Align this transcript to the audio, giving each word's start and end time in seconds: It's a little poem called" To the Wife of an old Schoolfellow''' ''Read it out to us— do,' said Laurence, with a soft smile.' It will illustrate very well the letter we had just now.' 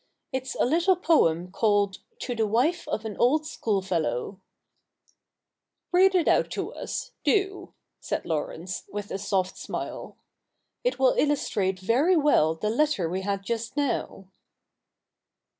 It's 0.33 0.55
a 0.55 0.65
little 0.65 0.95
poem 0.95 1.51
called" 1.51 1.99
To 2.21 2.33
the 2.33 2.47
Wife 2.47 2.87
of 2.87 3.05
an 3.05 3.15
old 3.17 3.45
Schoolfellow''' 3.45 4.39
''Read 5.91 6.15
it 6.15 6.27
out 6.27 6.49
to 6.57 6.73
us— 6.73 7.11
do,' 7.33 7.75
said 7.99 8.25
Laurence, 8.25 8.81
with 8.91 9.11
a 9.11 9.19
soft 9.19 9.59
smile.' 9.59 10.17
It 10.83 10.97
will 10.97 11.13
illustrate 11.19 11.77
very 11.79 12.17
well 12.17 12.55
the 12.55 12.71
letter 12.71 13.07
we 13.07 13.21
had 13.21 13.43
just 13.43 13.77
now.' 13.77 14.25